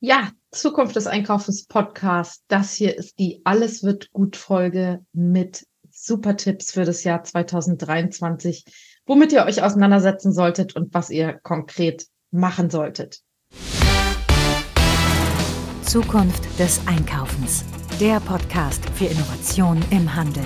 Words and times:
Ja, 0.00 0.30
Zukunft 0.52 0.94
des 0.94 1.08
Einkaufens 1.08 1.66
Podcast. 1.66 2.44
Das 2.46 2.72
hier 2.72 2.96
ist 2.96 3.18
die 3.18 3.40
Alles 3.44 3.82
wird 3.82 4.12
gut 4.12 4.36
Folge 4.36 5.04
mit 5.12 5.66
super 5.90 6.36
Tipps 6.36 6.70
für 6.70 6.84
das 6.84 7.02
Jahr 7.02 7.24
2023, 7.24 8.64
womit 9.06 9.32
ihr 9.32 9.44
euch 9.44 9.60
auseinandersetzen 9.60 10.32
solltet 10.32 10.76
und 10.76 10.94
was 10.94 11.10
ihr 11.10 11.40
konkret 11.42 12.06
machen 12.30 12.70
solltet. 12.70 13.22
Zukunft 15.82 16.44
des 16.60 16.80
Einkaufens. 16.86 17.64
Der 18.00 18.20
Podcast 18.20 18.88
für 18.90 19.06
Innovation 19.06 19.84
im 19.90 20.14
Handel. 20.14 20.44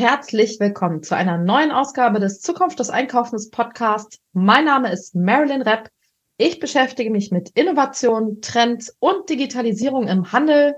Herzlich 0.00 0.58
willkommen 0.60 1.02
zu 1.02 1.14
einer 1.14 1.36
neuen 1.36 1.70
Ausgabe 1.70 2.20
des 2.20 2.40
Zukunft 2.40 2.78
des 2.78 2.88
Einkaufens 2.88 3.50
Podcasts. 3.50 4.18
Mein 4.32 4.64
Name 4.64 4.90
ist 4.90 5.14
Marilyn 5.14 5.60
Repp. 5.60 5.90
Ich 6.38 6.58
beschäftige 6.58 7.10
mich 7.10 7.30
mit 7.30 7.50
Innovation, 7.50 8.40
Trends 8.40 8.96
und 8.98 9.28
Digitalisierung 9.28 10.08
im 10.08 10.32
Handel. 10.32 10.76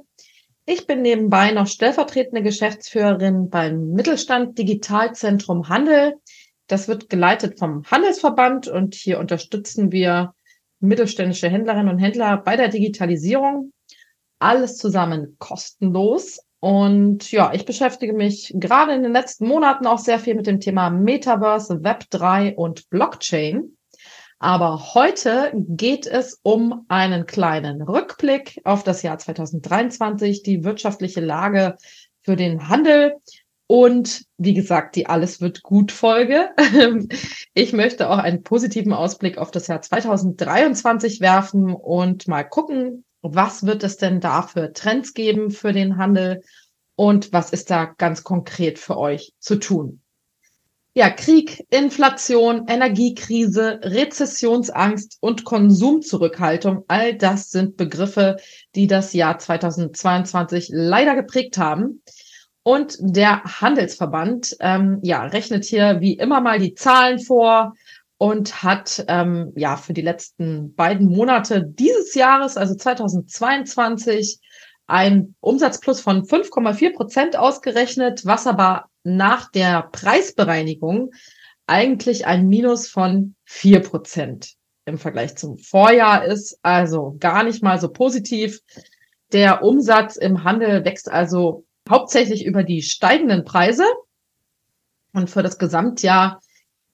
Ich 0.66 0.88
bin 0.88 1.02
nebenbei 1.02 1.52
noch 1.52 1.68
stellvertretende 1.68 2.42
Geschäftsführerin 2.42 3.48
beim 3.48 3.90
Mittelstand 3.90 4.58
Digitalzentrum 4.58 5.68
Handel. 5.68 6.14
Das 6.66 6.88
wird 6.88 7.08
geleitet 7.08 7.60
vom 7.60 7.84
Handelsverband 7.84 8.66
und 8.66 8.96
hier 8.96 9.20
unterstützen 9.20 9.92
wir 9.92 10.34
mittelständische 10.80 11.48
Händlerinnen 11.48 11.90
und 11.90 12.00
Händler 12.00 12.38
bei 12.38 12.56
der 12.56 12.70
Digitalisierung. 12.70 13.72
Alles 14.40 14.78
zusammen 14.78 15.36
kostenlos 15.38 16.40
und 16.62 17.32
ja, 17.32 17.52
ich 17.52 17.64
beschäftige 17.64 18.12
mich 18.12 18.54
gerade 18.54 18.94
in 18.94 19.02
den 19.02 19.12
letzten 19.12 19.48
Monaten 19.48 19.84
auch 19.84 19.98
sehr 19.98 20.20
viel 20.20 20.36
mit 20.36 20.46
dem 20.46 20.60
Thema 20.60 20.90
Metaverse, 20.90 21.74
Web3 21.74 22.54
und 22.54 22.88
Blockchain. 22.88 23.76
Aber 24.38 24.94
heute 24.94 25.50
geht 25.54 26.06
es 26.06 26.38
um 26.44 26.84
einen 26.86 27.26
kleinen 27.26 27.82
Rückblick 27.82 28.60
auf 28.62 28.84
das 28.84 29.02
Jahr 29.02 29.18
2023, 29.18 30.44
die 30.44 30.62
wirtschaftliche 30.62 31.20
Lage 31.20 31.76
für 32.20 32.36
den 32.36 32.68
Handel 32.68 33.16
und 33.66 34.24
wie 34.38 34.54
gesagt, 34.54 34.94
die 34.94 35.06
Alles 35.06 35.40
wird 35.40 35.64
gut 35.64 35.90
Folge. 35.90 36.50
Ich 37.54 37.72
möchte 37.72 38.08
auch 38.08 38.18
einen 38.18 38.44
positiven 38.44 38.92
Ausblick 38.92 39.36
auf 39.36 39.50
das 39.50 39.66
Jahr 39.66 39.82
2023 39.82 41.20
werfen 41.20 41.74
und 41.74 42.28
mal 42.28 42.44
gucken, 42.44 43.04
was 43.22 43.64
wird 43.64 43.84
es 43.84 43.96
denn 43.96 44.20
da 44.20 44.42
für 44.42 44.72
Trends 44.72 45.14
geben 45.14 45.50
für 45.50 45.72
den 45.72 45.96
Handel 45.96 46.42
und 46.96 47.32
was 47.32 47.50
ist 47.50 47.70
da 47.70 47.86
ganz 47.86 48.24
konkret 48.24 48.78
für 48.78 48.98
euch 48.98 49.32
zu 49.38 49.56
tun? 49.56 50.02
Ja, 50.94 51.08
Krieg, 51.08 51.64
Inflation, 51.70 52.66
Energiekrise, 52.68 53.80
Rezessionsangst 53.82 55.16
und 55.20 55.44
Konsumzurückhaltung, 55.44 56.84
all 56.86 57.16
das 57.16 57.50
sind 57.50 57.78
Begriffe, 57.78 58.36
die 58.74 58.88
das 58.88 59.14
Jahr 59.14 59.38
2022 59.38 60.68
leider 60.70 61.14
geprägt 61.14 61.56
haben. 61.56 62.02
Und 62.62 62.96
der 63.00 63.42
Handelsverband 63.42 64.54
ähm, 64.60 65.00
ja, 65.02 65.24
rechnet 65.24 65.64
hier 65.64 66.00
wie 66.00 66.12
immer 66.12 66.42
mal 66.42 66.58
die 66.58 66.74
Zahlen 66.74 67.18
vor 67.18 67.74
und 68.22 68.62
hat 68.62 69.04
ähm, 69.08 69.52
ja 69.56 69.76
für 69.76 69.94
die 69.94 70.00
letzten 70.00 70.76
beiden 70.76 71.08
Monate 71.08 71.64
dieses 71.66 72.14
Jahres, 72.14 72.56
also 72.56 72.76
2022, 72.76 74.38
ein 74.86 75.34
Umsatzplus 75.40 76.00
von 76.00 76.22
5,4 76.22 76.94
Prozent 76.94 77.36
ausgerechnet, 77.36 78.24
was 78.24 78.46
aber 78.46 78.84
nach 79.02 79.50
der 79.50 79.88
Preisbereinigung 79.90 81.10
eigentlich 81.66 82.24
ein 82.24 82.46
Minus 82.46 82.86
von 82.86 83.34
4 83.46 83.80
Prozent 83.80 84.52
im 84.84 84.98
Vergleich 84.98 85.34
zum 85.34 85.58
Vorjahr 85.58 86.24
ist. 86.24 86.60
Also 86.62 87.16
gar 87.18 87.42
nicht 87.42 87.60
mal 87.60 87.80
so 87.80 87.88
positiv. 87.88 88.60
Der 89.32 89.64
Umsatz 89.64 90.14
im 90.14 90.44
Handel 90.44 90.84
wächst 90.84 91.10
also 91.10 91.64
hauptsächlich 91.90 92.46
über 92.46 92.62
die 92.62 92.82
steigenden 92.82 93.44
Preise. 93.44 93.82
Und 95.12 95.28
für 95.28 95.42
das 95.42 95.58
Gesamtjahr 95.58 96.38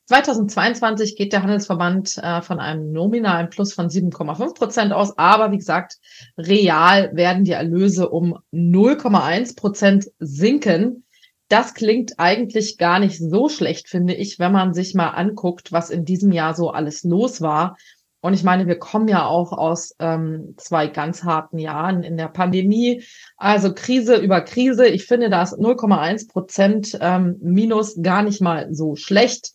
2022 0.09 1.17
geht 1.17 1.35
der 1.35 1.43
Handelsverband 1.43 2.17
äh, 2.17 2.41
von 2.41 2.61
einem 2.61 2.93
nominalen 2.93 3.51
Plus 3.51 3.75
von 3.75 3.91
7,5 3.91 4.55
Prozent 4.55 4.93
aus, 4.95 5.19
aber 5.19 5.53
wie 5.53 5.59
gesagt, 5.59 5.99
real 6.39 7.11
werden 7.15 7.45
die 7.45 7.53
Erlöse 7.53 8.09
um 8.09 8.39
0,1 8.51 9.55
Prozent 9.55 10.07
sinken. 10.19 11.05
Das 11.49 11.75
klingt 11.75 12.15
eigentlich 12.17 12.79
gar 12.79 13.01
nicht 13.01 13.19
so 13.19 13.51
schlecht, 13.51 13.89
finde 13.89 14.15
ich, 14.15 14.39
wenn 14.39 14.51
man 14.53 14.73
sich 14.73 14.95
mal 14.95 15.11
anguckt, 15.11 15.73
was 15.73 15.91
in 15.91 16.07
diesem 16.07 16.33
Jahr 16.33 16.55
so 16.55 16.71
alles 16.71 17.05
los 17.05 17.43
war. 17.43 17.77
Und 18.21 18.33
ich 18.33 18.43
meine, 18.43 18.67
wir 18.67 18.79
kommen 18.79 19.09
ja 19.09 19.27
auch 19.27 19.53
aus 19.53 19.95
ähm, 19.99 20.55
zwei 20.57 20.87
ganz 20.87 21.23
harten 21.23 21.59
Jahren 21.59 22.03
in 22.03 22.17
der 22.17 22.29
Pandemie. 22.29 23.05
Also 23.37 23.75
Krise 23.75 24.17
über 24.17 24.41
Krise. 24.41 24.87
Ich 24.89 25.05
finde 25.05 25.29
das 25.29 25.57
0,1 25.57 26.29
Prozent 26.29 26.99
ähm, 27.01 27.37
Minus 27.43 28.01
gar 28.03 28.23
nicht 28.23 28.41
mal 28.41 28.75
so 28.75 28.97
schlecht. 28.97 29.53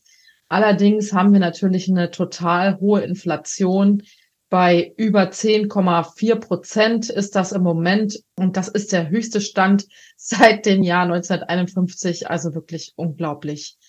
Allerdings 0.53 1.13
haben 1.13 1.33
wir 1.33 1.39
natürlich 1.39 1.89
eine 1.89 2.11
total 2.11 2.79
hohe 2.79 3.01
Inflation. 3.01 4.03
Bei 4.51 4.93
über 4.97 5.23
10,4 5.23 6.35
Prozent 6.35 7.09
ist 7.09 7.35
das 7.35 7.53
im 7.53 7.63
Moment 7.63 8.19
und 8.35 8.55
das 8.55 8.67
ist 8.67 8.91
der 8.91 9.09
höchste 9.09 9.41
Stand 9.41 9.87
seit 10.15 10.67
dem 10.67 10.83
Jahr 10.83 11.05
1951. 11.05 12.29
Also 12.29 12.53
wirklich 12.53 12.93
unglaublich. 12.97 13.79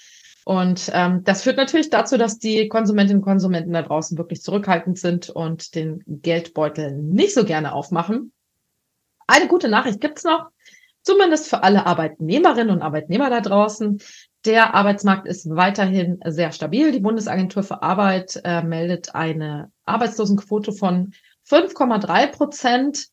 Und 0.46 0.90
ähm, 0.94 1.22
das 1.22 1.42
führt 1.42 1.58
natürlich 1.58 1.90
dazu, 1.90 2.16
dass 2.16 2.38
die 2.38 2.66
Konsumentinnen 2.68 3.20
und 3.20 3.28
Konsumenten 3.28 3.74
da 3.74 3.82
draußen 3.82 4.16
wirklich 4.16 4.40
zurückhaltend 4.40 4.98
sind 4.98 5.28
und 5.28 5.74
den 5.74 6.02
Geldbeutel 6.06 6.92
nicht 6.96 7.34
so 7.34 7.44
gerne 7.44 7.74
aufmachen. 7.74 8.32
Eine 9.26 9.48
gute 9.48 9.68
Nachricht 9.68 10.00
gibt's 10.00 10.24
noch, 10.24 10.46
zumindest 11.02 11.46
für 11.46 11.62
alle 11.62 11.84
Arbeitnehmerinnen 11.84 12.74
und 12.74 12.80
Arbeitnehmer 12.80 13.28
da 13.28 13.42
draußen. 13.42 14.00
Der 14.44 14.74
Arbeitsmarkt 14.74 15.26
ist 15.26 15.48
weiterhin 15.48 16.20
sehr 16.26 16.52
stabil. 16.52 16.92
Die 16.92 17.00
Bundesagentur 17.00 17.62
für 17.62 17.82
Arbeit 17.82 18.40
äh, 18.44 18.62
meldet 18.62 19.14
eine 19.14 19.70
Arbeitslosenquote 19.86 20.72
von 20.72 21.12
5,3 21.48 22.26
Prozent. 22.28 23.06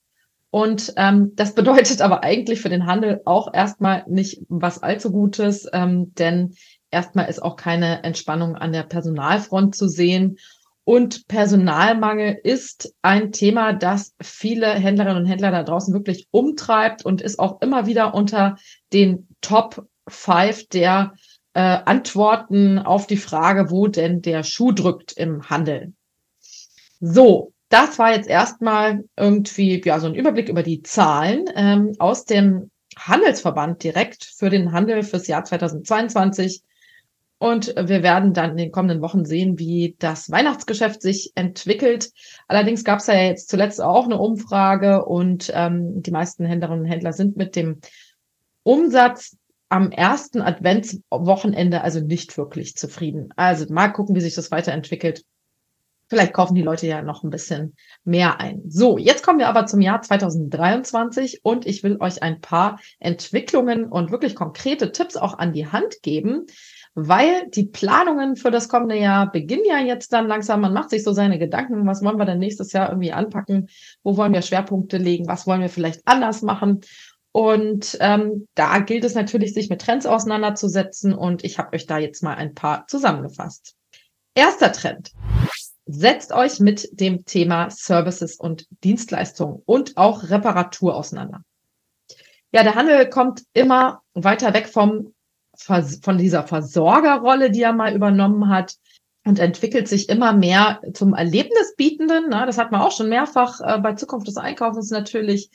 Und 0.50 0.94
ähm, 0.98 1.32
das 1.36 1.56
bedeutet 1.56 2.02
aber 2.02 2.24
eigentlich 2.24 2.60
für 2.60 2.70
den 2.70 2.86
Handel 2.86 3.22
auch 3.24 3.54
erstmal 3.54 4.04
nicht 4.08 4.42
was 4.50 4.84
allzu 4.84 5.12
Gutes, 5.12 5.68
ähm, 5.72 6.14
denn 6.16 6.56
erstmal 6.92 7.30
ist 7.30 7.42
auch 7.42 7.56
keine 7.56 8.04
Entspannung 8.04 8.58
an 8.58 8.74
der 8.74 8.84
Personalfront 8.84 9.74
zu 9.74 9.88
sehen. 9.88 10.38
Und 10.84 11.28
Personalmangel 11.30 12.40
ist 12.44 12.94
ein 13.02 13.32
Thema, 13.32 13.72
das 13.72 14.14
viele 14.22 14.68
Händlerinnen 14.68 15.24
und 15.24 15.30
Händler 15.30 15.52
da 15.52 15.64
draußen 15.64 15.94
wirklich 15.94 16.28
umtreibt 16.32 17.06
und 17.06 17.22
ist 17.22 17.40
auch 17.40 17.62
immer 17.62 17.86
wieder 17.86 18.14
unter 18.14 18.58
den 18.92 19.28
Top 19.40 19.88
Five 20.12 20.68
der 20.68 21.14
äh, 21.54 21.60
Antworten 21.60 22.80
auf 22.80 23.08
die 23.08 23.18
Frage, 23.18 23.72
wo 23.72 23.88
denn 23.88 24.22
der 24.22 24.44
Schuh 24.44 24.72
drückt 24.72 25.14
im 25.14 25.50
Handel. 25.50 25.94
So, 27.00 27.54
das 27.70 27.98
war 28.00 28.14
jetzt 28.14 28.30
erstmal 28.30 29.04
irgendwie 29.18 29.82
ja 29.84 30.00
so 30.00 30.08
ein 30.08 30.16
Überblick 30.16 30.50
über 30.50 30.64
die 30.64 30.82
Zahlen 30.82 31.46
ähm, 31.56 31.96
aus 32.00 32.26
dem 32.26 32.70
Handelsverband 32.98 33.84
direkt 33.84 34.26
für 34.26 34.50
den 34.50 34.72
Handel 34.72 35.04
fürs 35.04 35.28
Jahr 35.28 35.44
2022. 35.44 36.64
Und 37.40 37.74
wir 37.76 38.04
werden 38.04 38.34
dann 38.34 38.52
in 38.52 38.58
den 38.58 38.72
kommenden 38.72 39.02
Wochen 39.02 39.26
sehen, 39.26 39.58
wie 39.58 39.96
das 39.98 40.30
Weihnachtsgeschäft 40.30 41.02
sich 41.02 41.32
entwickelt. 41.34 42.12
Allerdings 42.48 42.84
gab 42.84 43.00
es 43.00 43.08
ja 43.08 43.16
jetzt 43.16 43.50
zuletzt 43.50 43.82
auch 43.82 44.06
eine 44.06 44.20
Umfrage 44.20 45.06
und 45.06 45.52
ähm, 45.56 46.04
die 46.04 46.12
meisten 46.12 46.46
Händlerinnen 46.46 46.86
und 46.86 46.92
Händler 46.92 47.14
sind 47.14 47.38
mit 47.38 47.56
dem 47.56 47.80
Umsatz 48.62 49.38
am 49.72 49.92
ersten 49.92 50.42
Adventswochenende 50.42 51.82
also 51.82 52.02
nicht 52.02 52.38
wirklich 52.38 52.76
zufrieden. 52.76 53.30
Also 53.38 53.72
mal 53.74 53.88
gucken, 53.88 54.16
wie 54.16 54.22
sich 54.22 54.36
das 54.36 54.52
weiterentwickelt. 54.52 55.24
Vielleicht 56.10 56.34
kaufen 56.34 56.56
die 56.56 56.62
Leute 56.62 56.88
ja 56.88 57.02
noch 57.02 57.24
ein 57.24 57.30
bisschen 57.30 57.74
mehr 58.04 58.42
ein. 58.42 58.64
So, 58.68 58.98
jetzt 58.98 59.24
kommen 59.24 59.40
wir 59.40 59.48
aber 59.48 59.66
zum 59.68 59.80
Jahr 59.80 60.02
2023 60.02 61.40
und 61.44 61.66
ich 61.66 61.84
will 61.84 61.96
euch 62.02 62.22
ein 62.22 62.42
paar 62.42 62.82
Entwicklungen 63.00 63.86
und 63.86 64.12
wirklich 64.12 64.36
konkrete 64.36 64.92
Tipps 64.92 65.16
auch 65.16 65.40
an 65.40 65.54
die 65.54 65.68
Hand 65.68 66.02
geben, 66.02 66.48
weil 66.96 67.48
die 67.48 67.68
Planungen 67.68 68.36
für 68.36 68.52
das 68.52 68.68
kommende 68.68 68.98
Jahr 68.98 69.32
beginnen 69.32 69.64
ja 69.66 69.80
jetzt 69.80 70.12
dann 70.12 70.28
langsam. 70.28 70.60
Man 70.60 70.74
macht 70.74 70.90
sich 70.90 71.06
so 71.06 71.14
seine 71.14 71.40
Gedanken, 71.40 71.88
was 71.88 72.04
wollen 72.04 72.18
wir 72.18 72.26
denn 72.26 72.40
nächstes 72.40 72.74
Jahr 72.74 72.90
irgendwie 72.90 73.14
anpacken? 73.14 73.70
Wo 74.04 74.18
wollen 74.18 74.34
wir 74.34 74.42
Schwerpunkte 74.42 74.98
legen? 74.98 75.30
Was 75.30 75.48
wollen 75.48 75.62
wir 75.62 75.70
vielleicht 75.70 76.02
anders 76.04 76.42
machen? 76.42 76.82
Und 77.34 77.98
ähm, 78.02 78.48
da 78.56 78.80
gilt 78.80 79.06
es 79.06 79.16
natürlich, 79.16 79.54
sich 79.54 79.70
mit 79.70 79.82
Trends 79.82 80.06
auseinanderzusetzen. 80.06 81.14
Und 81.14 81.44
ich 81.44 81.58
habe 81.58 81.76
euch 81.76 81.86
da 81.86 81.98
jetzt 81.98 82.24
mal 82.24 82.36
ein 82.36 82.54
paar 82.54 82.88
zusammengefasst. 82.88 83.76
Erster 84.36 84.72
Trend. 84.72 85.12
Setzt 85.86 86.32
euch 86.32 86.60
mit 86.60 86.88
dem 87.00 87.26
Thema 87.26 87.70
Services 87.70 88.36
und 88.36 88.68
Dienstleistungen 88.84 89.62
und 89.66 89.98
auch 89.98 90.30
Reparatur 90.30 90.96
auseinander. 90.96 91.44
Ja, 92.54 92.64
der 92.64 92.76
Handel 92.76 93.10
kommt 93.10 93.44
immer 93.54 94.02
weiter 94.14 94.54
weg 94.54 94.68
vom, 94.68 95.14
von 95.56 96.18
dieser 96.18 96.44
Versorgerrolle, 96.44 97.50
die 97.50 97.62
er 97.62 97.74
mal 97.74 97.96
übernommen 97.96 98.50
hat, 98.50 98.76
und 99.24 99.40
entwickelt 99.40 99.88
sich 99.88 100.10
immer 100.10 100.34
mehr 100.34 100.82
zum 100.94 101.14
Erlebnisbietenden. 101.14 102.30
Ne? 102.30 102.44
Das 102.46 102.58
hat 102.58 102.72
man 102.72 102.82
auch 102.82 102.92
schon 102.92 103.10
mehrfach 103.10 103.62
äh, 103.62 103.80
bei 103.80 103.94
Zukunft 103.94 104.28
des 104.28 104.38
Einkaufens 104.38 104.90
natürlich. 104.90 105.50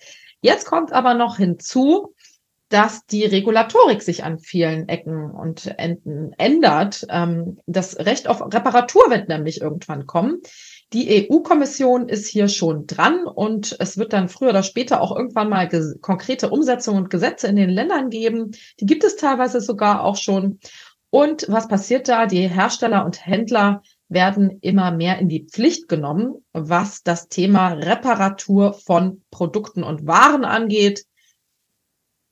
Jetzt 0.46 0.66
kommt 0.66 0.92
aber 0.92 1.14
noch 1.14 1.38
hinzu, 1.38 2.14
dass 2.68 3.04
die 3.04 3.24
Regulatorik 3.24 4.00
sich 4.00 4.22
an 4.22 4.38
vielen 4.38 4.88
Ecken 4.88 5.32
und 5.32 5.66
Enden 5.76 6.34
ändert. 6.38 7.04
Ähm, 7.10 7.58
das 7.66 7.98
Recht 7.98 8.28
auf 8.28 8.40
Reparatur 8.40 9.10
wird 9.10 9.28
nämlich 9.28 9.60
irgendwann 9.60 10.06
kommen. 10.06 10.40
Die 10.92 11.28
EU-Kommission 11.28 12.08
ist 12.08 12.28
hier 12.28 12.46
schon 12.46 12.86
dran 12.86 13.24
und 13.26 13.74
es 13.80 13.98
wird 13.98 14.12
dann 14.12 14.28
früher 14.28 14.50
oder 14.50 14.62
später 14.62 15.00
auch 15.00 15.16
irgendwann 15.16 15.48
mal 15.48 15.68
konkrete 16.00 16.48
Umsetzungen 16.50 17.02
und 17.02 17.10
Gesetze 17.10 17.48
in 17.48 17.56
den 17.56 17.70
Ländern 17.70 18.08
geben. 18.08 18.52
Die 18.78 18.86
gibt 18.86 19.02
es 19.02 19.16
teilweise 19.16 19.60
sogar 19.60 20.04
auch 20.04 20.16
schon. 20.16 20.60
Und 21.10 21.46
was 21.48 21.66
passiert 21.66 22.08
da? 22.08 22.26
Die 22.26 22.48
Hersteller 22.48 23.04
und 23.04 23.26
Händler 23.26 23.82
werden 24.08 24.58
immer 24.60 24.90
mehr 24.92 25.18
in 25.18 25.28
die 25.28 25.44
Pflicht 25.44 25.88
genommen, 25.88 26.44
was 26.52 27.02
das 27.02 27.28
Thema 27.28 27.72
Reparatur 27.72 28.72
von 28.72 29.22
Produkten 29.30 29.82
und 29.82 30.06
Waren 30.06 30.44
angeht. 30.44 31.04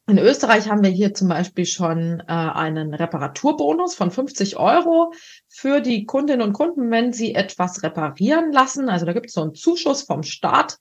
In 0.06 0.18
Österreich 0.18 0.68
haben 0.68 0.82
wir 0.82 0.90
hier 0.90 1.14
zum 1.14 1.28
Beispiel 1.28 1.64
schon 1.64 2.20
äh, 2.20 2.24
einen 2.26 2.92
Reparaturbonus 2.92 3.94
von 3.94 4.10
50 4.10 4.58
Euro 4.58 5.12
für 5.48 5.80
die 5.80 6.04
Kundinnen 6.04 6.46
und 6.46 6.52
Kunden, 6.52 6.90
wenn 6.90 7.14
sie 7.14 7.34
etwas 7.34 7.82
reparieren 7.82 8.52
lassen. 8.52 8.90
Also 8.90 9.06
da 9.06 9.14
gibt 9.14 9.26
es 9.26 9.32
so 9.32 9.40
einen 9.40 9.54
Zuschuss 9.54 10.02
vom 10.02 10.22
Staat, 10.22 10.76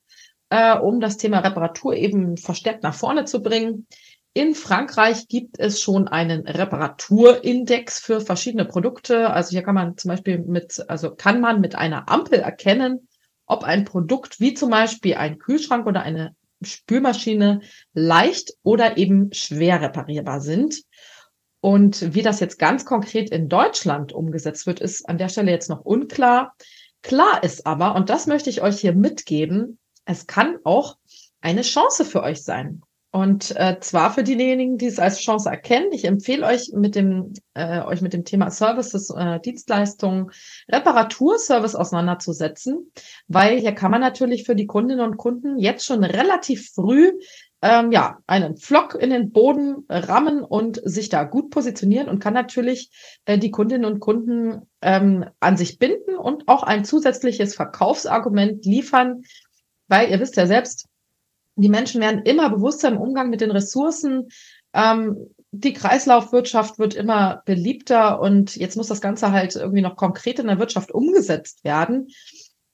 äh, 0.50 0.78
um 0.78 1.00
das 1.00 1.16
Thema 1.16 1.40
Reparatur 1.40 1.96
eben 1.96 2.36
verstärkt 2.36 2.84
nach 2.84 2.94
vorne 2.94 3.24
zu 3.24 3.42
bringen. 3.42 3.88
In 4.36 4.56
Frankreich 4.56 5.28
gibt 5.28 5.60
es 5.60 5.80
schon 5.80 6.08
einen 6.08 6.48
Reparaturindex 6.48 8.00
für 8.00 8.20
verschiedene 8.20 8.66
Produkte. 8.66 9.30
Also 9.30 9.52
hier 9.52 9.62
kann 9.62 9.76
man 9.76 9.96
zum 9.96 10.10
Beispiel 10.10 10.40
mit, 10.40 10.84
also 10.88 11.14
kann 11.14 11.40
man 11.40 11.62
mit 11.62 11.76
einer 11.76 12.10
Ampel 12.10 12.40
erkennen, 12.40 13.08
ob 13.46 13.64
ein 13.64 13.86
Produkt 13.86 14.40
wie 14.40 14.56
zum 14.56 14.72
Beispiel 14.72 15.16
ein 15.16 15.38
Kühlschrank 15.38 15.86
oder 15.86 16.02
eine 16.02 16.36
Spülmaschine 16.64 17.62
leicht 17.94 18.54
oder 18.64 18.98
eben 18.98 19.32
schwer 19.34 19.82
reparierbar 19.82 20.42
sind. 20.42 20.82
Und 21.60 22.16
wie 22.16 22.24
das 22.24 22.40
jetzt 22.40 22.58
ganz 22.58 22.86
konkret 22.86 23.30
in 23.30 23.50
Deutschland 23.50 24.14
umgesetzt 24.14 24.66
wird, 24.66 24.80
ist 24.80 25.08
an 25.08 25.20
der 25.20 25.30
Stelle 25.30 25.52
jetzt 25.52 25.70
noch 25.70 25.86
unklar. 25.86 26.56
Klar 27.04 27.44
ist 27.44 27.68
aber, 27.68 27.96
und 27.96 28.10
das 28.10 28.26
möchte 28.26 28.50
ich 28.50 28.64
euch 28.64 28.80
hier 28.80 28.94
mitgeben, 28.94 29.78
es 30.06 30.26
kann 30.26 30.58
auch 30.64 30.98
eine 31.40 31.62
Chance 31.62 32.04
für 32.04 32.24
euch 32.24 32.44
sein. 32.44 32.82
Und 33.16 33.56
äh, 33.58 33.80
zwar 33.80 34.12
für 34.12 34.24
diejenigen, 34.24 34.80
die 34.80 34.88
es 34.88 34.98
als 34.98 35.20
Chance 35.20 35.48
erkennen. 35.48 35.92
Ich 35.92 36.06
empfehle 36.06 36.48
euch 36.48 36.72
mit 36.74 36.96
dem 36.96 37.34
äh, 37.54 37.82
euch 37.82 38.02
mit 38.02 38.12
dem 38.12 38.26
Thema 38.26 38.50
Services, 38.50 39.12
äh, 39.12 39.40
Dienstleistungen, 39.40 40.32
Reparaturservice 40.68 41.76
auseinanderzusetzen, 41.76 42.92
weil 43.28 43.60
hier 43.60 43.74
kann 43.74 43.92
man 43.92 44.02
natürlich 44.02 44.46
für 44.46 44.56
die 44.56 44.66
Kundinnen 44.66 45.06
und 45.06 45.18
Kunden 45.18 45.60
jetzt 45.60 45.86
schon 45.86 46.04
relativ 46.04 46.72
früh 46.74 47.12
ähm, 47.62 47.92
ja 47.92 48.18
einen 48.26 48.58
Flock 48.58 48.96
in 48.96 49.12
den 49.12 49.32
Boden 49.32 49.86
rammen 49.90 50.42
und 50.42 50.82
sich 50.84 51.10
da 51.10 51.24
gut 51.24 51.52
positionieren 51.52 52.10
und 52.10 52.18
kann 52.18 52.34
natürlich 52.34 52.90
äh, 53.26 53.38
die 53.38 53.52
Kundinnen 53.52 53.86
und 53.86 54.00
Kunden 54.00 54.64
ähm, 54.82 55.26
an 55.40 55.56
sich 55.56 55.78
binden 55.78 56.16
und 56.16 56.48
auch 56.48 56.64
ein 56.64 56.84
zusätzliches 56.84 57.54
Verkaufsargument 57.54 58.66
liefern, 58.66 59.22
weil 59.88 60.10
ihr 60.10 60.20
wisst 60.20 60.36
ja 60.36 60.48
selbst 60.48 60.88
die 61.56 61.70
Menschen 61.70 62.02
werden 62.02 62.24
immer 62.24 62.50
bewusster 62.50 62.90
im 62.90 62.98
Umgang 62.98 63.30
mit 63.30 63.42
den 63.42 63.52
Ressourcen. 63.52 64.30
Ähm, 64.74 65.28
die 65.52 65.74
Kreislaufwirtschaft 65.74 66.80
wird 66.80 66.96
immer 66.96 67.44
beliebter 67.46 68.20
und 68.20 68.56
jetzt 68.56 68.76
muss 68.76 68.88
das 68.88 69.02
Ganze 69.02 69.32
halt 69.32 69.56
irgendwie 69.56 69.82
noch 69.84 69.96
konkret 69.96 70.40
in 70.40 70.48
der 70.48 70.58
Wirtschaft 70.58 70.92
umgesetzt 70.92 71.64
werden. 71.64 72.08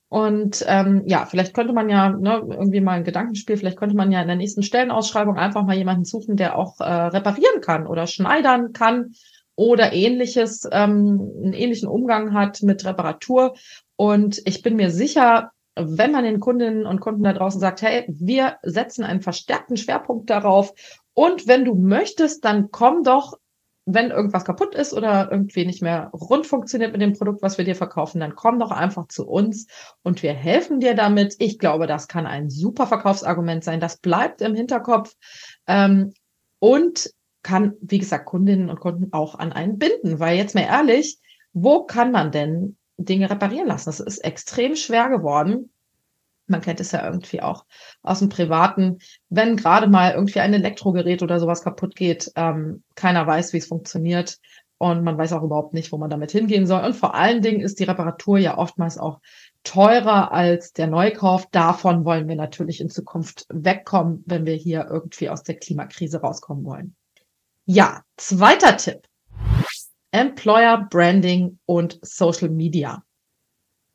Und 0.07 0.65
ähm, 0.67 1.03
ja, 1.05 1.25
vielleicht 1.25 1.53
könnte 1.53 1.73
man 1.73 1.87
ja 1.89 2.09
ne, 2.09 2.41
irgendwie 2.49 2.81
mal 2.81 2.93
ein 2.93 3.03
Gedankenspiel, 3.03 3.57
vielleicht 3.57 3.77
könnte 3.77 3.95
man 3.95 4.11
ja 4.11 4.21
in 4.21 4.27
der 4.27 4.37
nächsten 4.37 4.63
Stellenausschreibung 4.63 5.37
einfach 5.37 5.63
mal 5.65 5.75
jemanden 5.75 6.05
suchen, 6.05 6.35
der 6.35 6.57
auch 6.57 6.79
äh, 6.79 6.83
reparieren 6.83 7.61
kann 7.61 7.85
oder 7.85 8.07
schneidern 8.07 8.73
kann 8.73 9.11
oder 9.55 9.93
ähnliches, 9.93 10.67
ähm, 10.71 11.29
einen 11.43 11.53
ähnlichen 11.53 11.89
Umgang 11.89 12.33
hat 12.33 12.63
mit 12.63 12.85
Reparatur. 12.85 13.55
Und 13.97 14.41
ich 14.45 14.63
bin 14.63 14.77
mir 14.77 14.89
sicher, 14.89 15.51
wenn 15.87 16.11
man 16.11 16.23
den 16.23 16.39
Kundinnen 16.39 16.85
und 16.85 16.99
Kunden 16.99 17.23
da 17.23 17.33
draußen 17.33 17.59
sagt, 17.59 17.81
hey, 17.81 18.05
wir 18.07 18.57
setzen 18.63 19.03
einen 19.03 19.21
verstärkten 19.21 19.77
Schwerpunkt 19.77 20.29
darauf 20.29 20.73
und 21.13 21.47
wenn 21.47 21.65
du 21.65 21.75
möchtest, 21.75 22.45
dann 22.45 22.71
komm 22.71 23.03
doch, 23.03 23.37
wenn 23.85 24.11
irgendwas 24.11 24.45
kaputt 24.45 24.75
ist 24.75 24.93
oder 24.93 25.29
irgendwie 25.31 25.65
nicht 25.65 25.81
mehr 25.81 26.11
rund 26.13 26.45
funktioniert 26.45 26.91
mit 26.91 27.01
dem 27.01 27.13
Produkt, 27.13 27.41
was 27.41 27.57
wir 27.57 27.65
dir 27.65 27.75
verkaufen, 27.75 28.19
dann 28.19 28.35
komm 28.35 28.59
doch 28.59 28.71
einfach 28.71 29.07
zu 29.07 29.27
uns 29.27 29.67
und 30.03 30.21
wir 30.21 30.33
helfen 30.33 30.79
dir 30.79 30.95
damit. 30.95 31.35
Ich 31.39 31.57
glaube, 31.57 31.87
das 31.87 32.07
kann 32.07 32.27
ein 32.27 32.49
super 32.49 32.87
Verkaufsargument 32.87 33.63
sein. 33.63 33.79
Das 33.79 33.97
bleibt 33.97 34.41
im 34.41 34.53
Hinterkopf 34.53 35.15
ähm, 35.67 36.13
und 36.59 37.11
kann, 37.41 37.73
wie 37.81 37.99
gesagt, 37.99 38.25
Kundinnen 38.25 38.69
und 38.69 38.79
Kunden 38.79 39.11
auch 39.11 39.35
an 39.35 39.51
einen 39.51 39.77
binden, 39.77 40.19
weil 40.19 40.37
jetzt 40.37 40.55
mal 40.55 40.61
ehrlich, 40.61 41.19
wo 41.53 41.83
kann 41.83 42.11
man 42.11 42.31
denn 42.31 42.77
Dinge 43.05 43.29
reparieren 43.29 43.67
lassen. 43.67 43.89
Das 43.89 43.99
ist 43.99 44.19
extrem 44.19 44.75
schwer 44.75 45.09
geworden. 45.09 45.71
Man 46.47 46.61
kennt 46.61 46.79
es 46.79 46.91
ja 46.91 47.05
irgendwie 47.05 47.41
auch 47.41 47.65
aus 48.01 48.19
dem 48.19 48.29
Privaten, 48.29 48.97
wenn 49.29 49.55
gerade 49.55 49.87
mal 49.87 50.13
irgendwie 50.13 50.39
ein 50.39 50.53
Elektrogerät 50.53 51.21
oder 51.21 51.39
sowas 51.39 51.63
kaputt 51.63 51.95
geht, 51.95 52.31
ähm, 52.35 52.83
keiner 52.95 53.25
weiß, 53.27 53.53
wie 53.53 53.57
es 53.57 53.67
funktioniert 53.67 54.39
und 54.79 55.03
man 55.03 55.17
weiß 55.17 55.33
auch 55.33 55.43
überhaupt 55.43 55.73
nicht, 55.73 55.91
wo 55.91 55.97
man 55.97 56.09
damit 56.09 56.31
hingehen 56.31 56.65
soll. 56.65 56.83
Und 56.83 56.95
vor 56.95 57.13
allen 57.13 57.41
Dingen 57.41 57.59
ist 57.59 57.79
die 57.79 57.83
Reparatur 57.83 58.39
ja 58.39 58.57
oftmals 58.57 58.97
auch 58.97 59.19
teurer 59.63 60.31
als 60.31 60.71
der 60.71 60.87
Neukauf. 60.87 61.47
Davon 61.51 62.05
wollen 62.05 62.29
wir 62.29 62.37
natürlich 62.37 62.79
in 62.79 62.89
Zukunft 62.89 63.45
wegkommen, 63.49 64.23
wenn 64.25 64.45
wir 64.45 64.55
hier 64.55 64.87
irgendwie 64.89 65.29
aus 65.29 65.43
der 65.43 65.55
Klimakrise 65.55 66.21
rauskommen 66.21 66.63
wollen. 66.63 66.95
Ja, 67.65 68.03
zweiter 68.15 68.77
Tipp. 68.77 69.08
Employer 70.11 70.87
Branding 70.89 71.59
und 71.65 71.99
Social 72.01 72.49
Media. 72.49 73.03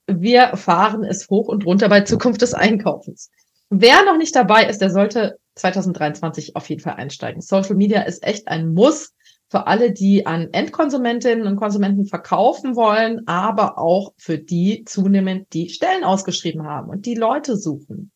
Wir 0.07 0.57
fahren 0.57 1.03
es 1.03 1.29
hoch 1.31 1.49
und 1.49 1.65
runter 1.65 1.89
bei 1.89 2.03
Zukunft 2.03 2.43
des 2.43 2.55
Einkaufens. 2.55 3.31
Wer 3.71 4.05
noch 4.05 4.19
nicht 4.19 4.37
dabei 4.37 4.67
ist, 4.67 4.81
der 4.81 4.91
sollte 4.91 5.39
2023 5.57 6.57
auf 6.57 6.69
jeden 6.69 6.83
Fall 6.83 6.95
einsteigen. 6.95 7.41
Social 7.41 7.75
Media 7.75 8.03
ist 8.03 8.23
echt 8.23 8.49
ein 8.49 8.75
Muss 8.75 9.13
für 9.49 9.67
alle, 9.67 9.93
die 9.93 10.27
an 10.27 10.49
Endkonsumentinnen 10.53 11.47
und 11.47 11.57
Konsumenten 11.57 12.07
verkaufen 12.07 12.77
wollen, 12.77 13.27
aber 13.27 13.79
auch 13.79 14.13
für 14.17 14.39
die 14.39 14.85
zunehmend 14.85 15.53
die 15.53 15.69
Stellen 15.69 16.05
ausgeschrieben 16.05 16.67
haben 16.67 16.91
und 16.91 17.07
die 17.07 17.15
Leute 17.15 17.57
suchen. 17.57 18.11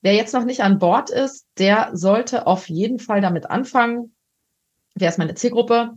Wer 0.00 0.14
jetzt 0.14 0.34
noch 0.34 0.44
nicht 0.44 0.62
an 0.62 0.78
Bord 0.78 1.10
ist, 1.10 1.46
der 1.58 1.90
sollte 1.92 2.46
auf 2.46 2.68
jeden 2.68 2.98
Fall 2.98 3.20
damit 3.20 3.50
anfangen. 3.50 4.14
Wer 4.94 5.10
ist 5.10 5.18
meine 5.18 5.34
Zielgruppe? 5.34 5.92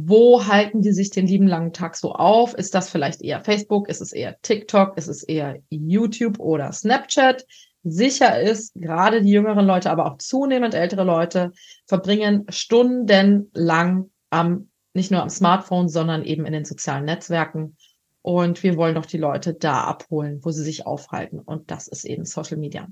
Wo 0.00 0.46
halten 0.46 0.80
die 0.80 0.92
sich 0.92 1.10
den 1.10 1.26
lieben 1.26 1.48
langen 1.48 1.72
Tag 1.72 1.96
so 1.96 2.12
auf? 2.12 2.54
Ist 2.54 2.72
das 2.72 2.88
vielleicht 2.88 3.20
eher 3.20 3.42
Facebook? 3.42 3.88
Ist 3.88 4.00
es 4.00 4.12
eher 4.12 4.40
TikTok? 4.42 4.96
Ist 4.96 5.08
es 5.08 5.24
eher 5.24 5.58
YouTube 5.70 6.38
oder 6.38 6.70
Snapchat? 6.70 7.44
Sicher 7.82 8.40
ist, 8.40 8.74
gerade 8.74 9.22
die 9.22 9.30
jüngeren 9.30 9.66
Leute, 9.66 9.90
aber 9.90 10.06
auch 10.06 10.18
zunehmend 10.18 10.74
ältere 10.74 11.02
Leute 11.02 11.50
verbringen 11.86 12.44
stundenlang 12.48 14.10
am, 14.30 14.68
nicht 14.94 15.10
nur 15.10 15.20
am 15.22 15.30
Smartphone, 15.30 15.88
sondern 15.88 16.24
eben 16.24 16.46
in 16.46 16.52
den 16.52 16.64
sozialen 16.64 17.04
Netzwerken. 17.04 17.76
Und 18.22 18.62
wir 18.62 18.76
wollen 18.76 18.94
doch 18.94 19.06
die 19.06 19.18
Leute 19.18 19.54
da 19.54 19.82
abholen, 19.82 20.38
wo 20.44 20.52
sie 20.52 20.62
sich 20.62 20.86
aufhalten. 20.86 21.40
Und 21.40 21.72
das 21.72 21.88
ist 21.88 22.04
eben 22.04 22.24
Social 22.24 22.58
Media. 22.58 22.86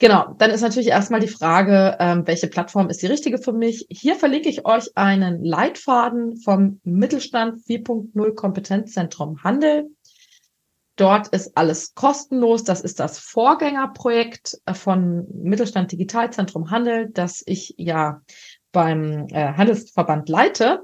Genau, 0.00 0.34
dann 0.38 0.50
ist 0.50 0.62
natürlich 0.62 0.88
erstmal 0.88 1.20
die 1.20 1.28
Frage, 1.28 1.96
ähm, 2.00 2.26
welche 2.26 2.48
Plattform 2.48 2.88
ist 2.88 3.02
die 3.02 3.06
richtige 3.06 3.36
für 3.36 3.52
mich? 3.52 3.86
Hier 3.90 4.16
verlinke 4.16 4.48
ich 4.48 4.64
euch 4.64 4.96
einen 4.96 5.44
Leitfaden 5.44 6.38
vom 6.38 6.80
Mittelstand 6.84 7.60
4.0 7.66 8.34
Kompetenzzentrum 8.34 9.44
Handel. 9.44 9.90
Dort 10.96 11.28
ist 11.28 11.54
alles 11.54 11.94
kostenlos. 11.94 12.64
Das 12.64 12.80
ist 12.80 12.98
das 12.98 13.18
Vorgängerprojekt 13.18 14.58
äh, 14.64 14.72
von 14.72 15.26
Mittelstand 15.34 15.92
Digitalzentrum 15.92 16.70
Handel, 16.70 17.10
das 17.10 17.42
ich 17.44 17.74
ja 17.76 18.22
beim 18.72 19.26
äh, 19.28 19.52
Handelsverband 19.52 20.30
leite. 20.30 20.80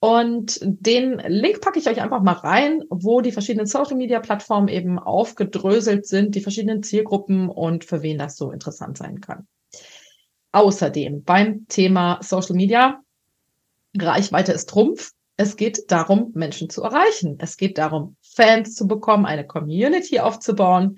Und 0.00 0.58
den 0.62 1.18
Link 1.18 1.60
packe 1.60 1.78
ich 1.78 1.86
euch 1.86 2.00
einfach 2.00 2.22
mal 2.22 2.32
rein, 2.32 2.82
wo 2.88 3.20
die 3.20 3.32
verschiedenen 3.32 3.66
Social 3.66 3.96
Media 3.96 4.18
Plattformen 4.20 4.68
eben 4.68 4.98
aufgedröselt 4.98 6.06
sind, 6.06 6.34
die 6.34 6.40
verschiedenen 6.40 6.82
Zielgruppen 6.82 7.50
und 7.50 7.84
für 7.84 8.02
wen 8.02 8.16
das 8.16 8.36
so 8.36 8.50
interessant 8.50 8.96
sein 8.96 9.20
kann. 9.20 9.46
Außerdem 10.52 11.22
beim 11.22 11.66
Thema 11.68 12.18
Social 12.22 12.56
Media, 12.56 13.00
Reichweite 13.96 14.52
ist 14.52 14.70
Trumpf. 14.70 15.12
Es 15.36 15.56
geht 15.56 15.90
darum, 15.90 16.32
Menschen 16.34 16.70
zu 16.70 16.82
erreichen. 16.82 17.36
Es 17.38 17.58
geht 17.58 17.76
darum, 17.76 18.16
Fans 18.22 18.74
zu 18.74 18.88
bekommen, 18.88 19.26
eine 19.26 19.46
Community 19.46 20.18
aufzubauen. 20.20 20.96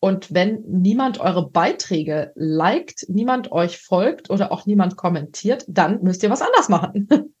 Und 0.00 0.32
wenn 0.32 0.62
niemand 0.64 1.18
eure 1.18 1.50
Beiträge 1.50 2.30
liked, 2.36 3.06
niemand 3.08 3.50
euch 3.50 3.78
folgt 3.78 4.30
oder 4.30 4.52
auch 4.52 4.64
niemand 4.64 4.96
kommentiert, 4.96 5.64
dann 5.66 6.02
müsst 6.02 6.22
ihr 6.22 6.30
was 6.30 6.42
anders 6.42 6.68
machen. 6.68 7.08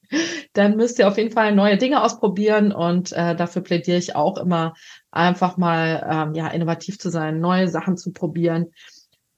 dann 0.52 0.76
müsst 0.76 0.98
ihr 0.98 1.08
auf 1.08 1.18
jeden 1.18 1.32
Fall 1.32 1.54
neue 1.54 1.76
Dinge 1.76 2.02
ausprobieren 2.02 2.72
und 2.72 3.12
äh, 3.12 3.36
dafür 3.36 3.62
plädiere 3.62 3.98
ich 3.98 4.16
auch 4.16 4.38
immer, 4.38 4.74
einfach 5.10 5.56
mal 5.56 6.06
ähm, 6.10 6.34
ja 6.34 6.48
innovativ 6.48 6.98
zu 6.98 7.10
sein, 7.10 7.40
neue 7.40 7.68
Sachen 7.68 7.96
zu 7.96 8.12
probieren. 8.12 8.72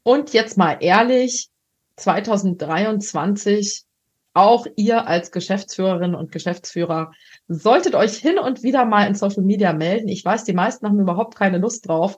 Und 0.03 0.33
jetzt 0.33 0.57
mal 0.57 0.79
ehrlich, 0.81 1.49
2023 1.97 3.85
auch 4.33 4.67
ihr 4.77 5.07
als 5.07 5.33
Geschäftsführerin 5.33 6.15
und 6.15 6.33
Geschäftsführer 6.33 7.13
solltet 7.49 7.95
euch 7.95 8.17
hin 8.17 8.39
und 8.39 8.63
wieder 8.63 8.85
mal 8.85 9.07
in 9.07 9.15
Social 9.15 9.43
Media 9.43 9.73
melden. 9.73 10.09
Ich 10.09 10.25
weiß, 10.25 10.45
die 10.45 10.53
meisten 10.53 10.87
haben 10.87 11.01
überhaupt 11.01 11.37
keine 11.37 11.59
Lust 11.59 11.89
drauf, 11.89 12.17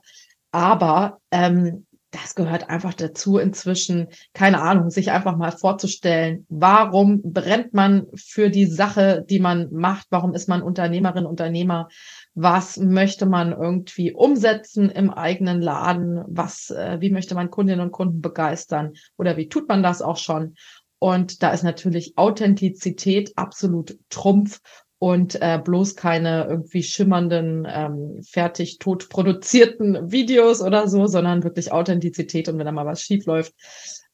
aber 0.51 1.19
ähm, 1.31 1.87
das 2.13 2.35
gehört 2.35 2.69
einfach 2.69 2.93
dazu 2.93 3.39
inzwischen, 3.39 4.09
keine 4.35 4.61
Ahnung, 4.61 4.91
sich 4.91 5.11
einfach 5.11 5.37
mal 5.37 5.51
vorzustellen, 5.51 6.47
warum 6.51 7.23
brennt 7.23 7.73
man 7.73 8.07
für 8.15 8.51
die 8.51 8.67
Sache, 8.67 9.25
die 9.29 9.41
man 9.41 9.73
macht, 9.73 10.07
warum 10.11 10.35
ist 10.35 10.47
man 10.47 10.63
Unternehmerin, 10.63 11.25
Unternehmer, 11.25 11.89
was 12.35 12.77
möchte 12.77 13.25
man 13.25 13.53
irgendwie 13.53 14.13
umsetzen 14.13 14.91
im 14.91 15.11
eigenen 15.11 15.63
Laden, 15.63 16.23
was, 16.29 16.71
äh, 16.71 16.99
wie 17.01 17.11
möchte 17.11 17.35
man 17.35 17.51
Kundinnen 17.51 17.81
und 17.81 17.93
Kunden 17.93 18.21
begeistern? 18.21 18.93
Oder 19.17 19.39
wie 19.39 19.49
tut 19.49 19.67
man 19.69 19.83
das 19.83 20.03
auch 20.03 20.19
schon. 20.19 20.55
Und 20.99 21.43
da 21.43 21.51
ist 21.51 21.65
natürlich 21.65 22.13
Authentizität 22.17 23.33
absolut 23.37 23.99
Trumpf 24.09 24.61
und 25.03 25.43
äh, 25.43 25.59
bloß 25.59 25.97
keine 25.97 26.47
irgendwie 26.49 26.85
schimmernden, 26.85 27.67
ähm, 27.69 28.23
fertig 28.23 28.79
tot 28.79 29.09
produzierten 29.09 30.13
Videos 30.13 30.63
oder 30.63 30.87
so, 30.87 31.09
sondern 31.09 31.43
wirklich 31.43 31.73
Authentizität. 31.73 32.49
Und 32.49 32.57
wenn 32.57 32.67
da 32.67 32.71
mal 32.71 32.87
was 32.87 33.03
schief 33.03 33.27
läuft, 33.27 33.53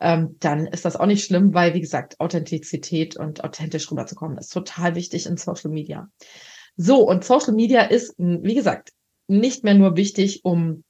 ähm, 0.01 0.37
dann 0.41 0.67
ist 0.67 0.87
das 0.87 0.97
auch 0.97 1.05
nicht 1.05 1.27
schlimm, 1.27 1.53
weil, 1.53 1.75
wie 1.75 1.83
gesagt, 1.83 2.19
Authentizität 2.21 3.19
und 3.19 3.45
authentisch 3.45 3.91
rüberzukommen 3.91 4.39
ist 4.39 4.51
total 4.51 4.95
wichtig 4.95 5.27
in 5.27 5.37
Social 5.37 5.71
Media. 5.71 6.09
So, 6.79 7.07
und 7.07 7.23
Social 7.23 7.53
Media 7.53 7.83
ist, 7.83 8.15
wie 8.17 8.55
gesagt, 8.55 8.95
nicht 9.27 9.65
mehr 9.65 9.75
nur 9.75 9.95
wichtig, 9.95 10.43
um 10.43 10.85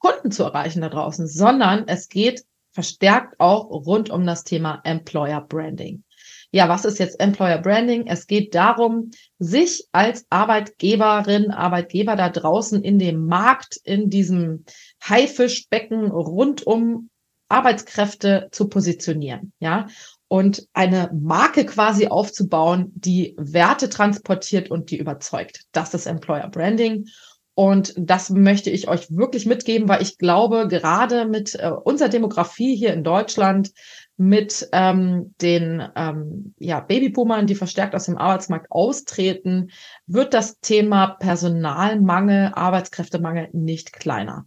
Kunden 0.00 0.32
zu 0.32 0.42
erreichen 0.42 0.80
da 0.80 0.88
draußen, 0.88 1.28
sondern 1.28 1.86
es 1.86 2.08
geht 2.08 2.42
verstärkt 2.72 3.38
auch 3.38 3.70
rund 3.70 4.10
um 4.10 4.26
das 4.26 4.42
Thema 4.42 4.80
Employer 4.82 5.42
Branding. 5.42 6.02
Ja, 6.50 6.68
was 6.68 6.86
ist 6.86 6.98
jetzt 6.98 7.20
Employer 7.20 7.58
Branding? 7.58 8.06
Es 8.06 8.26
geht 8.26 8.54
darum, 8.54 9.10
sich 9.38 9.86
als 9.92 10.24
Arbeitgeberin, 10.30 11.50
Arbeitgeber 11.50 12.16
da 12.16 12.30
draußen 12.30 12.82
in 12.82 12.98
dem 12.98 13.26
Markt, 13.26 13.78
in 13.84 14.08
diesem 14.08 14.64
Haifischbecken 15.02 16.10
rund 16.10 16.66
um 16.66 17.10
Arbeitskräfte 17.50 18.48
zu 18.50 18.68
positionieren, 18.68 19.52
ja, 19.58 19.86
und 20.28 20.66
eine 20.74 21.10
Marke 21.18 21.64
quasi 21.64 22.08
aufzubauen, 22.08 22.92
die 22.94 23.34
Werte 23.38 23.88
transportiert 23.88 24.70
und 24.70 24.90
die 24.90 24.98
überzeugt. 24.98 25.64
Das 25.72 25.94
ist 25.94 26.06
Employer 26.06 26.48
Branding. 26.48 27.06
Und 27.54 27.92
das 27.96 28.30
möchte 28.30 28.70
ich 28.70 28.86
euch 28.86 29.10
wirklich 29.10 29.44
mitgeben, 29.44 29.88
weil 29.88 30.00
ich 30.00 30.16
glaube, 30.16 30.68
gerade 30.68 31.24
mit 31.24 31.56
äh, 31.56 31.70
unserer 31.70 32.08
Demografie 32.08 32.76
hier 32.76 32.92
in 32.92 33.02
Deutschland, 33.02 33.72
mit 34.18 34.68
ähm, 34.72 35.34
den 35.40 35.88
ähm, 35.94 36.54
ja, 36.58 36.80
Babyboomern, 36.80 37.46
die 37.46 37.54
verstärkt 37.54 37.94
aus 37.94 38.06
dem 38.06 38.18
Arbeitsmarkt 38.18 38.70
austreten, 38.70 39.70
wird 40.06 40.34
das 40.34 40.58
Thema 40.58 41.06
Personalmangel, 41.06 42.50
Arbeitskräftemangel 42.52 43.48
nicht 43.52 43.92
kleiner. 43.92 44.46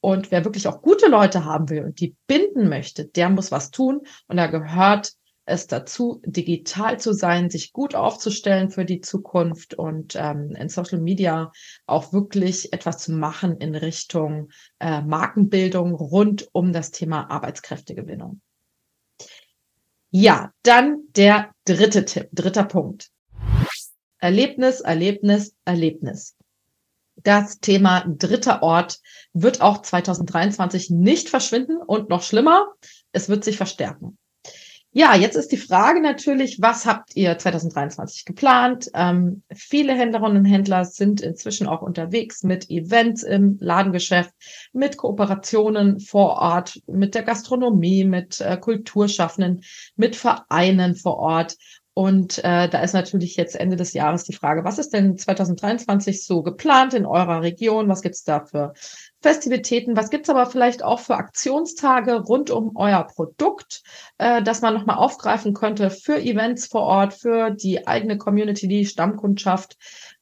Und 0.00 0.30
wer 0.30 0.46
wirklich 0.46 0.66
auch 0.66 0.80
gute 0.80 1.06
Leute 1.06 1.44
haben 1.44 1.68
will 1.68 1.84
und 1.84 2.00
die 2.00 2.16
binden 2.26 2.70
möchte, 2.70 3.04
der 3.04 3.28
muss 3.28 3.52
was 3.52 3.70
tun. 3.70 4.00
Und 4.26 4.38
da 4.38 4.46
gehört 4.46 5.12
es 5.44 5.66
dazu, 5.66 6.22
digital 6.24 6.98
zu 6.98 7.12
sein, 7.12 7.50
sich 7.50 7.74
gut 7.74 7.94
aufzustellen 7.94 8.70
für 8.70 8.86
die 8.86 9.02
Zukunft 9.02 9.74
und 9.74 10.16
ähm, 10.16 10.54
in 10.58 10.70
Social 10.70 11.00
Media 11.00 11.52
auch 11.84 12.14
wirklich 12.14 12.72
etwas 12.72 12.98
zu 12.98 13.12
machen 13.12 13.58
in 13.58 13.74
Richtung 13.74 14.48
äh, 14.78 15.02
Markenbildung 15.02 15.92
rund 15.94 16.48
um 16.52 16.72
das 16.72 16.90
Thema 16.90 17.30
Arbeitskräftegewinnung. 17.30 18.40
Ja, 20.10 20.52
dann 20.64 21.04
der 21.14 21.52
dritte 21.64 22.04
Tipp, 22.04 22.28
dritter 22.32 22.64
Punkt. 22.64 23.10
Erlebnis, 24.18 24.80
Erlebnis, 24.80 25.54
Erlebnis. 25.64 26.36
Das 27.16 27.60
Thema 27.60 28.04
dritter 28.06 28.62
Ort 28.62 28.98
wird 29.32 29.60
auch 29.60 29.82
2023 29.82 30.90
nicht 30.90 31.28
verschwinden 31.28 31.76
und 31.76 32.08
noch 32.08 32.22
schlimmer, 32.22 32.72
es 33.12 33.28
wird 33.28 33.44
sich 33.44 33.56
verstärken. 33.56 34.18
Ja, 34.92 35.14
jetzt 35.14 35.36
ist 35.36 35.52
die 35.52 35.56
Frage 35.56 36.00
natürlich, 36.00 36.60
was 36.60 36.84
habt 36.84 37.14
ihr 37.14 37.38
2023 37.38 38.24
geplant? 38.24 38.90
Ähm, 38.92 39.44
viele 39.54 39.94
Händlerinnen 39.94 40.38
und 40.38 40.44
Händler 40.46 40.84
sind 40.84 41.20
inzwischen 41.20 41.68
auch 41.68 41.80
unterwegs 41.80 42.42
mit 42.42 42.68
Events 42.70 43.22
im 43.22 43.56
Ladengeschäft, 43.60 44.32
mit 44.72 44.96
Kooperationen 44.96 46.00
vor 46.00 46.38
Ort, 46.38 46.80
mit 46.88 47.14
der 47.14 47.22
Gastronomie, 47.22 48.02
mit 48.02 48.40
äh, 48.40 48.56
Kulturschaffenden, 48.56 49.62
mit 49.94 50.16
Vereinen 50.16 50.96
vor 50.96 51.18
Ort. 51.18 51.56
Und 51.92 52.38
äh, 52.44 52.68
da 52.68 52.82
ist 52.82 52.94
natürlich 52.94 53.36
jetzt 53.36 53.56
Ende 53.56 53.76
des 53.76 53.92
Jahres 53.94 54.24
die 54.24 54.32
Frage, 54.32 54.64
was 54.64 54.78
ist 54.78 54.92
denn 54.92 55.18
2023 55.18 56.24
so 56.24 56.42
geplant 56.42 56.94
in 56.94 57.04
eurer 57.04 57.42
Region? 57.42 57.88
Was 57.88 58.02
gibt's 58.02 58.22
da 58.22 58.44
für 58.44 58.74
Festivitäten? 59.20 59.96
Was 59.96 60.10
gibt's 60.10 60.30
aber 60.30 60.46
vielleicht 60.46 60.84
auch 60.84 61.00
für 61.00 61.16
Aktionstage 61.16 62.14
rund 62.20 62.50
um 62.50 62.76
euer 62.76 63.04
Produkt, 63.04 63.82
äh, 64.18 64.40
dass 64.42 64.62
man 64.62 64.74
nochmal 64.74 64.96
aufgreifen 64.96 65.52
könnte 65.52 65.90
für 65.90 66.20
Events 66.20 66.68
vor 66.68 66.82
Ort, 66.82 67.14
für 67.14 67.50
die 67.50 67.86
eigene 67.88 68.18
Community, 68.18 68.68
die 68.68 68.86
Stammkundschaft? 68.86 69.76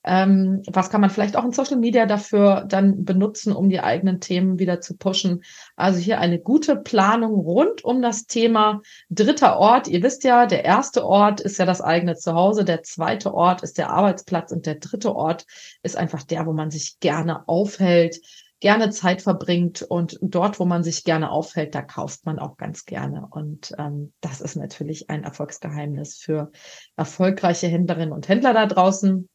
Ähm, 0.04 0.62
was 0.66 0.90
kann 0.90 1.00
man 1.00 1.10
vielleicht 1.10 1.36
auch 1.36 1.44
in 1.44 1.52
Social 1.52 1.76
Media 1.76 2.06
dafür 2.06 2.64
dann 2.66 3.04
benutzen, 3.04 3.52
um 3.52 3.68
die 3.68 3.80
eigenen 3.80 4.20
Themen 4.20 4.58
wieder 4.58 4.80
zu 4.80 4.96
pushen? 4.96 5.42
Also 5.76 5.98
hier 5.98 6.20
eine 6.20 6.38
gute 6.38 6.76
Planung 6.76 7.34
rund 7.34 7.84
um 7.84 8.00
das 8.00 8.26
Thema 8.26 8.80
dritter 9.10 9.58
Ort. 9.58 9.88
Ihr 9.88 10.02
wisst 10.02 10.24
ja, 10.24 10.46
der 10.46 10.64
erste 10.64 11.04
Ort 11.04 11.40
ist 11.40 11.58
ja 11.58 11.66
das 11.66 11.80
eigene 11.80 12.16
Zuhause, 12.16 12.64
der 12.64 12.82
zweite 12.82 13.34
Ort 13.34 13.62
ist 13.62 13.78
der 13.78 13.90
Arbeitsplatz 13.90 14.52
und 14.52 14.66
der 14.66 14.76
dritte 14.76 15.14
Ort 15.14 15.46
ist 15.82 15.96
einfach 15.96 16.22
der, 16.22 16.46
wo 16.46 16.52
man 16.52 16.70
sich 16.70 17.00
gerne 17.00 17.48
aufhält 17.48 18.20
gerne 18.60 18.90
Zeit 18.90 19.22
verbringt 19.22 19.82
und 19.82 20.18
dort, 20.20 20.58
wo 20.58 20.64
man 20.64 20.82
sich 20.82 21.04
gerne 21.04 21.30
aufhält, 21.30 21.74
da 21.74 21.82
kauft 21.82 22.26
man 22.26 22.38
auch 22.38 22.56
ganz 22.56 22.84
gerne. 22.86 23.26
Und 23.30 23.72
ähm, 23.78 24.12
das 24.20 24.40
ist 24.40 24.56
natürlich 24.56 25.10
ein 25.10 25.24
Erfolgsgeheimnis 25.24 26.16
für 26.16 26.50
erfolgreiche 26.96 27.68
Händlerinnen 27.68 28.12
und 28.12 28.28
Händler 28.28 28.54
da 28.54 28.66
draußen. 28.66 29.28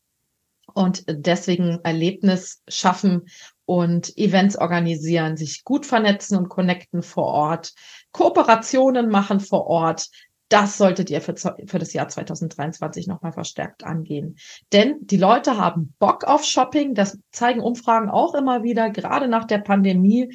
Und 0.74 1.04
deswegen 1.08 1.80
Erlebnis 1.84 2.62
schaffen 2.68 3.28
und 3.66 4.18
Events 4.18 4.58
organisieren, 4.58 5.38
sich 5.38 5.64
gut 5.64 5.86
vernetzen 5.86 6.38
und 6.38 6.50
connecten 6.50 7.04
vor 7.04 7.26
Ort, 7.26 7.74
Kooperationen 8.12 9.10
machen 9.10 9.40
vor 9.40 9.68
Ort, 9.68 10.10
das 10.54 10.78
solltet 10.78 11.10
ihr 11.10 11.20
für, 11.20 11.34
für 11.36 11.80
das 11.80 11.94
Jahr 11.94 12.08
2023 12.08 13.08
nochmal 13.08 13.32
verstärkt 13.32 13.84
angehen. 13.84 14.38
Denn 14.72 14.98
die 15.02 15.18
Leute 15.18 15.58
haben 15.58 15.96
Bock 15.98 16.26
auf 16.26 16.44
Shopping. 16.44 16.94
Das 16.94 17.18
zeigen 17.32 17.60
Umfragen 17.60 18.10
auch 18.10 18.36
immer 18.36 18.62
wieder, 18.62 18.92
gerade 18.92 19.28
nach 19.28 19.46
der 19.46 19.58
Pandemie. 19.58 20.32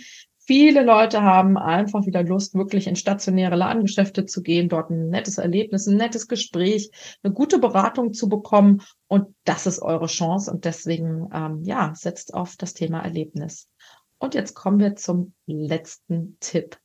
Viele 0.48 0.82
Leute 0.82 1.20
haben 1.20 1.58
einfach 1.58 2.06
wieder 2.06 2.22
Lust, 2.22 2.54
wirklich 2.54 2.86
in 2.86 2.96
stationäre 2.96 3.54
Ladengeschäfte 3.54 4.24
zu 4.24 4.40
gehen, 4.40 4.70
dort 4.70 4.88
ein 4.88 5.10
nettes 5.10 5.36
Erlebnis, 5.36 5.86
ein 5.86 5.98
nettes 5.98 6.26
Gespräch, 6.26 6.90
eine 7.22 7.34
gute 7.34 7.58
Beratung 7.58 8.14
zu 8.14 8.30
bekommen. 8.30 8.80
Und 9.08 9.34
das 9.44 9.66
ist 9.66 9.82
eure 9.82 10.06
Chance. 10.06 10.50
Und 10.50 10.64
deswegen, 10.64 11.28
ähm, 11.34 11.60
ja, 11.64 11.92
setzt 11.94 12.32
auf 12.32 12.56
das 12.56 12.72
Thema 12.72 13.00
Erlebnis. 13.00 13.68
Und 14.16 14.34
jetzt 14.34 14.54
kommen 14.54 14.80
wir 14.80 14.96
zum 14.96 15.34
letzten 15.44 16.38
Tipp 16.40 16.78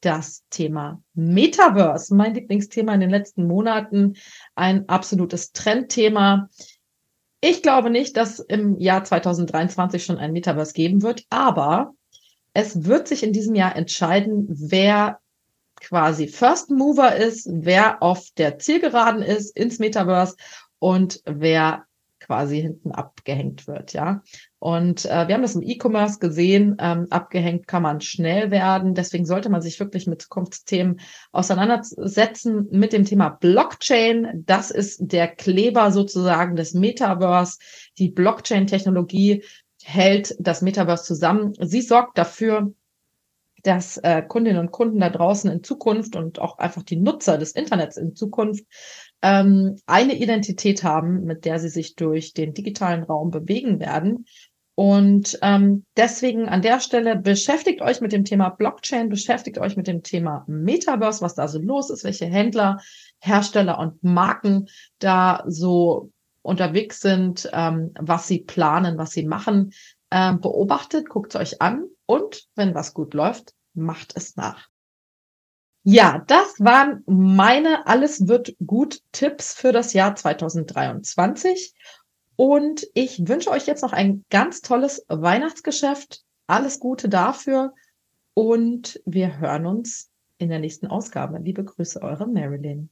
das 0.00 0.42
Thema 0.50 1.00
Metaverse, 1.14 2.12
mein 2.12 2.34
Lieblingsthema 2.34 2.92
in 2.92 3.00
den 3.00 3.10
letzten 3.10 3.46
Monaten, 3.46 4.14
ein 4.56 4.88
absolutes 4.88 5.52
Trendthema. 5.52 6.48
Ich 7.40 7.62
glaube 7.62 7.90
nicht, 7.90 8.16
dass 8.16 8.40
im 8.40 8.80
Jahr 8.80 9.04
2023 9.04 10.04
schon 10.04 10.18
ein 10.18 10.32
Metaverse 10.32 10.72
geben 10.72 11.02
wird, 11.02 11.22
aber 11.30 11.94
es 12.54 12.84
wird 12.84 13.08
sich 13.08 13.22
in 13.22 13.32
diesem 13.32 13.54
Jahr 13.54 13.76
entscheiden, 13.76 14.46
wer 14.48 15.18
quasi 15.80 16.28
First 16.28 16.70
Mover 16.70 17.16
ist, 17.16 17.48
wer 17.50 18.02
auf 18.02 18.26
der 18.36 18.58
Zielgeraden 18.58 19.22
ist 19.22 19.56
ins 19.56 19.78
Metaverse 19.78 20.36
und 20.78 21.22
wer 21.24 21.84
quasi 22.28 22.60
hinten 22.60 22.92
abgehängt 22.92 23.66
wird, 23.66 23.94
ja. 23.94 24.22
Und 24.58 25.06
äh, 25.06 25.28
wir 25.28 25.34
haben 25.34 25.42
das 25.42 25.54
im 25.54 25.62
E-Commerce 25.62 26.18
gesehen, 26.18 26.76
ähm, 26.78 27.06
abgehängt 27.08 27.66
kann 27.66 27.82
man 27.82 28.02
schnell 28.02 28.50
werden. 28.50 28.94
Deswegen 28.94 29.24
sollte 29.24 29.48
man 29.48 29.62
sich 29.62 29.80
wirklich 29.80 30.06
mit 30.06 30.20
Zukunftsthemen 30.20 31.00
auseinandersetzen 31.32 32.68
mit 32.70 32.92
dem 32.92 33.06
Thema 33.06 33.30
Blockchain. 33.30 34.44
Das 34.44 34.70
ist 34.70 34.98
der 35.00 35.28
Kleber 35.28 35.90
sozusagen 35.90 36.54
des 36.54 36.74
Metaverse. 36.74 37.58
Die 37.96 38.10
Blockchain-Technologie 38.10 39.42
hält 39.88 40.36
das 40.38 40.60
Metaverse 40.60 41.04
zusammen. 41.04 41.54
Sie 41.60 41.80
sorgt 41.80 42.18
dafür, 42.18 42.74
dass 43.62 43.96
äh, 43.96 44.22
Kundinnen 44.22 44.60
und 44.60 44.70
Kunden 44.70 45.00
da 45.00 45.08
draußen 45.08 45.50
in 45.50 45.64
Zukunft 45.64 46.14
und 46.14 46.38
auch 46.40 46.58
einfach 46.58 46.82
die 46.82 46.96
Nutzer 46.96 47.38
des 47.38 47.52
Internets 47.52 47.96
in 47.96 48.14
Zukunft 48.14 48.66
ähm, 49.22 49.76
eine 49.86 50.14
Identität 50.14 50.84
haben, 50.84 51.24
mit 51.24 51.46
der 51.46 51.58
sie 51.58 51.70
sich 51.70 51.96
durch 51.96 52.34
den 52.34 52.52
digitalen 52.52 53.02
Raum 53.02 53.30
bewegen 53.30 53.80
werden. 53.80 54.26
Und 54.74 55.38
ähm, 55.40 55.86
deswegen 55.96 56.48
an 56.48 56.62
der 56.62 56.80
Stelle 56.80 57.16
beschäftigt 57.16 57.80
euch 57.80 58.02
mit 58.02 58.12
dem 58.12 58.24
Thema 58.24 58.50
Blockchain, 58.50 59.08
beschäftigt 59.08 59.58
euch 59.58 59.76
mit 59.76 59.86
dem 59.86 60.02
Thema 60.02 60.44
Metaverse, 60.46 61.22
was 61.22 61.34
da 61.34 61.48
so 61.48 61.58
los 61.58 61.88
ist, 61.88 62.04
welche 62.04 62.26
Händler, 62.26 62.78
Hersteller 63.20 63.78
und 63.78 64.04
Marken 64.04 64.68
da 64.98 65.44
so 65.48 66.12
unterwegs 66.48 67.00
sind, 67.00 67.48
ähm, 67.52 67.92
was 67.98 68.26
sie 68.26 68.40
planen, 68.40 68.98
was 68.98 69.12
sie 69.12 69.24
machen. 69.24 69.72
Ähm, 70.10 70.40
beobachtet, 70.40 71.08
guckt 71.08 71.34
es 71.34 71.40
euch 71.40 71.62
an 71.62 71.84
und 72.06 72.48
wenn 72.56 72.74
was 72.74 72.94
gut 72.94 73.14
läuft, 73.14 73.54
macht 73.74 74.16
es 74.16 74.36
nach. 74.36 74.68
Ja, 75.84 76.24
das 76.26 76.54
waren 76.58 77.02
meine 77.06 77.86
Alles 77.86 78.26
wird 78.26 78.54
gut 78.66 79.00
Tipps 79.12 79.54
für 79.54 79.72
das 79.72 79.92
Jahr 79.92 80.16
2023. 80.16 81.74
Und 82.36 82.86
ich 82.94 83.26
wünsche 83.26 83.50
euch 83.50 83.66
jetzt 83.66 83.82
noch 83.82 83.92
ein 83.92 84.24
ganz 84.30 84.60
tolles 84.60 85.04
Weihnachtsgeschäft. 85.08 86.22
Alles 86.46 86.78
Gute 86.78 87.08
dafür. 87.08 87.74
Und 88.34 89.00
wir 89.06 89.38
hören 89.38 89.66
uns 89.66 90.10
in 90.38 90.48
der 90.48 90.60
nächsten 90.60 90.86
Ausgabe. 90.86 91.38
Liebe 91.38 91.64
Grüße, 91.64 92.00
eure 92.00 92.26
Marilyn. 92.26 92.86